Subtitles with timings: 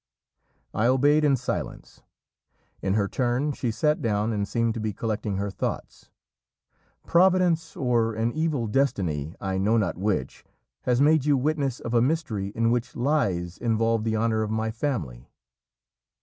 [0.73, 2.01] I obeyed in silence.
[2.81, 6.09] In her turn she sat down and seemed to be collecting her thoughts.
[7.05, 10.43] "Providence or an evil destiny, I know not which,
[10.85, 14.71] has made you witness of a mystery in which lies involved the honour of my
[14.71, 15.29] family."